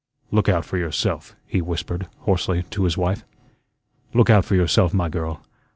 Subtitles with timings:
[0.31, 3.23] "Look out for yourself," he whispered, hoarsely, to his wife.
[4.15, 5.43] "Look out for yourself, my girl.